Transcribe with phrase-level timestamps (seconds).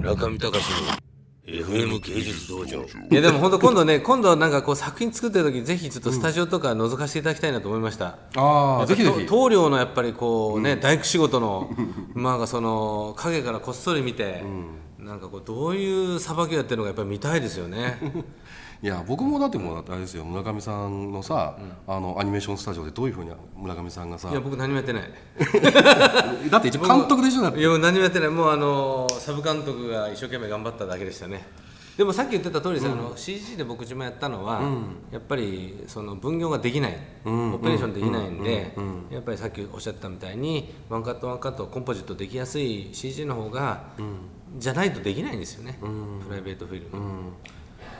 [0.00, 0.76] 中見隆の
[1.46, 2.82] FM 芸術道場。
[3.10, 9.26] いやでも本当今度ね今度なんかこう作品作ってる時ぜひちょっとスタジオとか覗かせていただきたいなと思いました、ああぜひぜひ。
[9.26, 11.70] と棟梁のやっぱりこうね、大工仕事の
[12.14, 14.42] まあその影からこっそり見て、
[15.02, 17.98] なんかこうどういうさばきをやってるのかやっぱり見たいですよね。
[18.82, 20.24] いや僕もだってもうあれですよ。
[20.24, 25.02] 村上さんのさ、あのアニメーションスタジオでどういうふうに村上さんがさいや僕何もやってない。
[26.50, 27.60] だって一応監督でしょだって。
[27.60, 28.28] いや何もやってない。
[28.30, 31.46] もうあのサブ監督が一生懸命頑張っただけでしたね。
[32.00, 34.62] でもさっき言ってた通りさ、あの CG で僕自分やったのは、
[35.12, 38.74] やっぱりその分業ができない、オペレーションできないんで、
[39.10, 43.88] やっぱりさっきおっしゃったみたいにワンカットワンカットコンポジットできやすい CG の方が、
[44.58, 47.32] じゃないとできないんですよね、プライベートフィルム、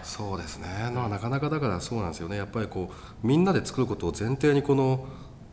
[0.03, 2.37] そうですね、まあ、なかなかだからそうなんですよね。
[2.37, 5.07] やっぱりこうみんなで作ることを前提にこの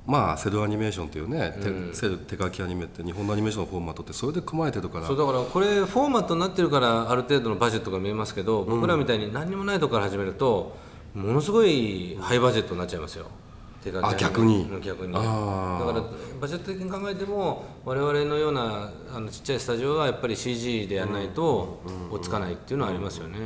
[0.06, 1.58] まあセルアニメーションっていうね、
[1.92, 5.06] 手セル手書きアニメって日本のアニメーションのフォーマットってそれで組まれてるから。
[5.06, 10.78] そうだからこれフォーマットになってるからある程度のバジェットが見えますけど、僕らみたいに何にもないとこから始めると
[11.14, 13.26] ものすごいハイバジェットになっちゃいますよ
[14.02, 14.68] あ逆に？
[14.72, 15.14] うん逆に。
[15.16, 16.06] あだーから
[16.42, 23.38] バジェット的に考えても我々のようなあのちっちゃいスタジオはやっぱり CG でやらないと追いつかないっていうのはありますよね、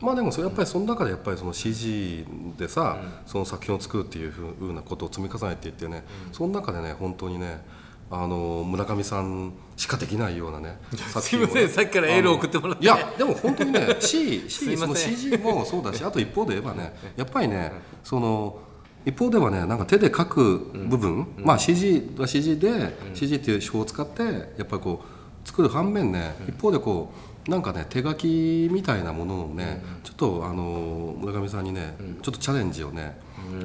[0.00, 2.26] まあでもそれやっぱりその中でやっぱりその CG
[2.58, 7.64] でさ、その作品を作るっていうふうなことを積み重ねていってね、その中でね本当にね
[8.10, 10.78] あの村上さんしかできないようなね
[11.08, 11.68] 作すいません。
[11.68, 12.84] さっきからエールを送ってもらって。
[12.84, 17.72] いやでも本当にね C, す C その CG もそうだしあと一方で言えばねやっぱりね
[18.02, 18.58] その
[19.06, 24.30] 一方ではねなんか手で描く部分、まあ CG は CG で、CG っていう手法を使ってや
[24.62, 27.12] っぱりこう作る反面ね、一方でこ
[27.46, 33.18] うなんかね手書きみたいなものをね、ちょっとあの村上さんにね、ちょっとチャレンジをね、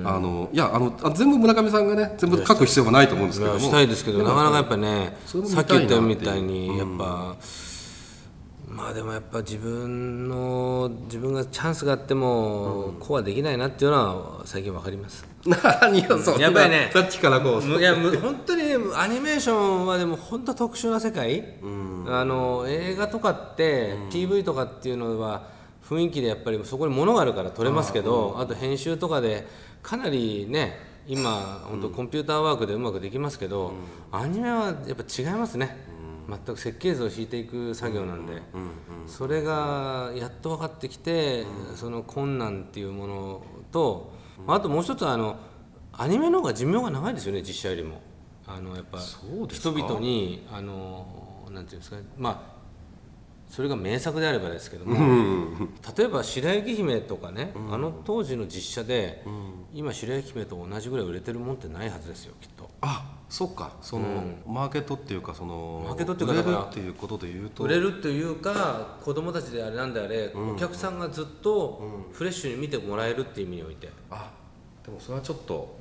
[0.03, 3.59] あのいやあのあ全部村上さんがね全部書く必要はないと思うんですけども。
[3.59, 7.37] したいですけどなかなかやっぱねさっき言ったみたいにやっぱ、
[8.79, 15.27] まあでもやっぱ自分の自分がチャンスがあっても、こうはできないなっていうのは最近わかります。
[15.45, 17.77] 何よそんなやっぱりねさっきからこう。
[17.77, 21.55] いやむ本当にねアニメーションはでも本当特殊な世界、
[22.07, 25.43] あの映画とかって、PV とかっていうのは
[25.85, 29.45] 雰囲気でやっぱりそこに物があるから撮れますけどあ,、と編集とかで
[29.83, 33.73] かなりね今本当コンピューターワークでうまくできますけど、
[34.09, 35.75] アニメはやっぱ違いますね、
[36.29, 38.41] 全く設計図を引いていく作業なんで、
[39.07, 41.45] それがやっと分かってきて、
[41.75, 44.11] その困難っていうものと、
[44.47, 45.37] あともう一つはあの
[45.93, 48.01] アニメの方が寿命が長いですよね実写よりも。
[48.47, 52.48] あのやっぱ人々にあのなんていうんですかまあ
[53.49, 54.95] それが名作であればですけども、
[55.97, 59.25] 例えば白雪姫とかね、あの当時の実写で、
[59.73, 62.69] 今白雪姫と同じぐらい売れてるもんってないはずですよきっと。
[62.81, 63.73] あそっか。
[63.81, 64.05] その、
[64.47, 67.63] マーケットっていうかそのマーケットっていうか売れるっていうことで言うと。
[67.63, 74.31] 売れるというか子供たちであれなんであれ、お客さんがずっとフレッシュに見てもらえるっていう意味において、あ
[74.85, 75.77] でもそれはちょっと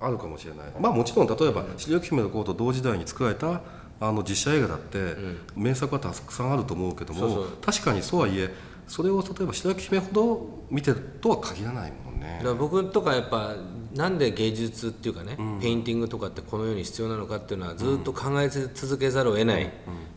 [0.00, 3.60] あるかもしれない、まあもちろん例えば「白雪姫の子」と同時代に作られた
[4.00, 5.14] あの実写映画だって、
[5.54, 8.52] 名作はたくさんあると思うけども確かにそうはいえ
[8.88, 12.38] それを例えば白雪姫ほど見てるとは限らないもんね。
[12.38, 13.54] だから僕とかやっぱ
[13.94, 19.72] なんで芸術っていうかね、ペインティングとかってこの世に必要なのかっていうのはずっと考え続けざるを得ない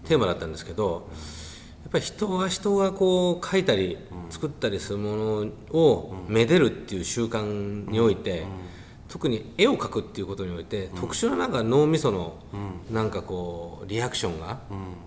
[0.05, 1.09] テーマだったんですけど、
[1.83, 3.97] やっぱり人は人がこう描いたり
[4.29, 8.45] 作ったりするものをめでるっていう習慣において、
[9.13, 12.33] 特に絵を描くっていうことにおいて、特殊ななんか脳みその
[12.89, 14.57] なんかこうリアクションが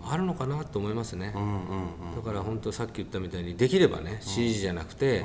[0.09, 1.35] あるのかなと思いますね、
[2.15, 5.25] だから本当さっき言ったみたいにできればね CG じゃなくて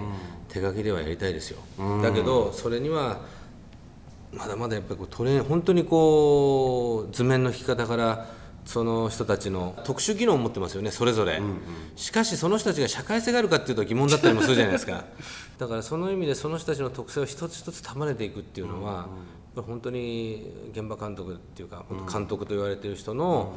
[0.49, 1.59] 手書きではやりたいですよ、
[2.01, 3.21] だけどそれには
[4.33, 8.29] まだまだやっぱりこうトレー本当にこう図面の引き方から
[8.66, 11.41] その人たちの特殊技能を持ってますよねそれぞれ、
[11.95, 15.03] しかしその人たちが社会性があるかっていうと疑問だったりもするじゃないですか。
[15.57, 19.05] だからその意味でその人たちの特性を一つ一つ束ねていくっていうのは、やっ
[19.55, 23.53] ぱり本当に現場監督っていうか監督と言われてる人の、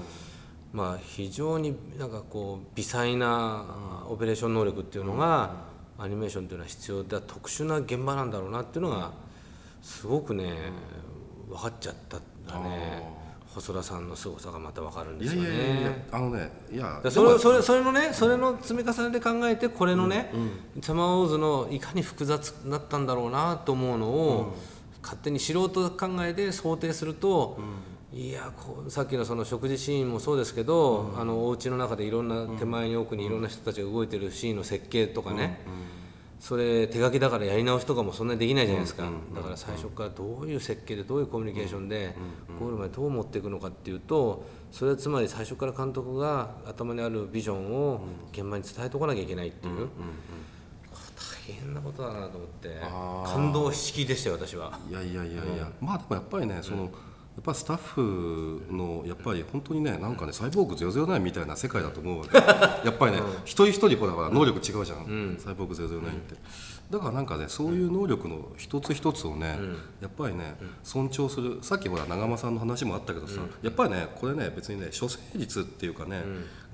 [0.72, 3.64] まあ、非常になんかこう微細な
[4.08, 9.12] オペレーション能力っていうのが、アニメーションっていうのは必要だ特殊な現場なんだろうなっていうのが
[9.82, 10.54] すごくね
[11.48, 13.23] 分かっちゃったんだね
[13.54, 16.08] 細田さんの凄さがまた分かるんいですよやいやいやいやね。
[16.10, 20.32] あのねいやそれそれそれのねそれの積み重ねで考えてこれのね、
[20.82, 24.54] サマーウォーズのいかに複雑だったんだろうなと思うのを、
[25.02, 27.58] 勝手に素人考えで想定すると、
[28.12, 35.60] いやこうさっきのその食事シーンもそうですけど、あのお家の中でいろんな手前に奥にいろんな人たちが動いてるシーンの設計とかね、
[36.44, 42.14] それ手書きだからやり直しとかもそんなにできないじゃないですか、だから最初からどういう設計でどういうコミュニケーションで
[42.60, 49.88] ゴールまでどう持っていくのかっていうとそれはつまり最初から監督が頭にあるビジョンを現場に伝えておかなきゃいけないっていう、
[51.48, 52.78] 大変なことだなと思って。
[53.24, 54.78] 感動しきでしたよ私は。
[54.90, 56.90] いやいやいやいや、まあでもやっぱりねその、
[57.36, 62.36] やっぱスタッフのやっぱり本当にねなんかねサイボーグ009みたいな世界だと思うわけ。
[62.36, 66.36] やっぱりね、一人一人こうだから能力違うじゃん、サイボーグ009って、
[66.90, 69.58] だからなんかねそういう能力の一つ一つをね、
[70.00, 70.54] やっぱりね
[70.84, 71.58] 尊重する。
[71.62, 76.22] さっきほら長間さんの話もあったけどさ、やっぱりねこれね別にね処世術っていうかね、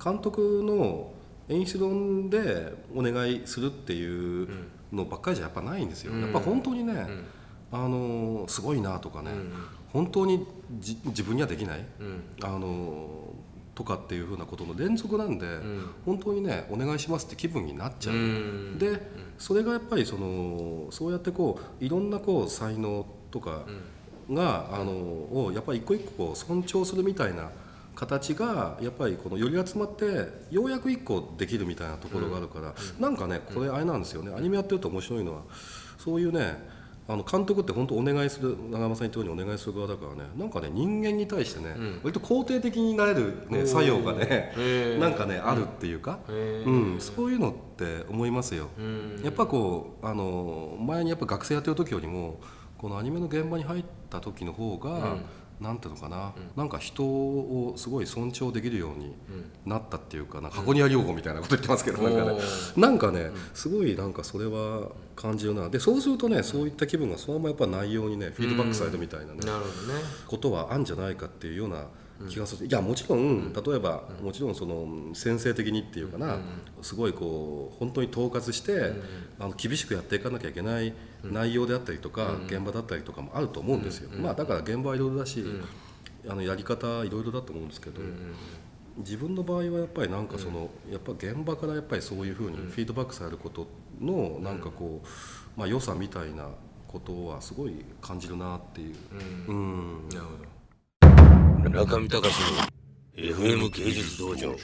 [0.03, 1.13] 監督の
[1.49, 4.49] 演出論でお願いするっていう
[4.93, 7.07] のばっかりじゃやっぱないんですよ、やっぱ本当にね、
[7.73, 9.31] あのすごいなとかね、
[9.93, 10.47] 本当に
[10.79, 11.85] じ自分にはできない、
[12.43, 13.35] あの
[13.75, 15.47] とかっていうふうなことの連続なんで、
[16.05, 19.01] 本当にねお願いしますって気分になっちゃう、で
[19.39, 23.65] それがやっぱりそのそうやってこういろんなこう才能とか
[24.31, 27.51] が、あのをやっぱり一個一個尊重するみたいな
[27.97, 34.33] 形がやっぱりこのより集まってようやく一個できるみたいなところがあるから、なんかねこれあれなんですよね。
[34.37, 35.43] アニメやってると面白いのは
[35.99, 36.80] そういうね
[37.11, 40.31] あの監督って本当お願いする長山さん言ったようにお願いする側だからね。
[40.37, 41.75] なんかね人間に対してね、
[42.05, 44.53] 割と肯定的になれる、ね、作用がね
[45.01, 46.33] なんかねあるっていうか、う
[46.71, 48.69] ん、そういうのって思いますよ。
[49.25, 52.39] やっぱこうあの前にやっぱ学生やってる時よりも
[52.79, 55.17] このアニメの現場に入った時の方が、
[55.61, 59.15] なんていうのかな、なんか人をすごい尊重できるように
[59.67, 62.41] なったっていうかなんか箱庭療法みたいなこと言ってますけど、なんかね。
[62.77, 65.69] なんかねすごいなんかそれは感じるな。
[65.69, 70.01] でそうするとねそういった気分がそのままやっぱ内容にねフィードバックされるみたいなね、なるほどね。
[70.27, 71.85] ことはあるんじゃないかっていうような
[72.29, 76.39] 気がする、いやもちろん例えば、もちろんその先生的にっていうかな、
[76.83, 78.93] すごいこう本当に統括して、
[79.39, 80.93] あの厳しくやっていかなきゃいけない
[81.25, 85.45] 内容であったりとか、現場だったりとかもあると思うんですよ、まあだから現場はいろいろだし、
[86.29, 88.01] あのやり方いろいろだと思うんですけど、
[88.99, 93.67] 自分の場合はやっぱりなんかその、やっぱ現場からやっぱりそういうふうにフィードバックされること
[94.01, 95.07] のなんかこう、
[95.59, 96.49] まあ良さみたいな
[96.87, 98.95] ことはすごい感じるなっていう。
[99.49, 100.09] うん。
[100.09, 100.60] なるほど
[101.69, 104.55] 中見隆の FM 芸術道場。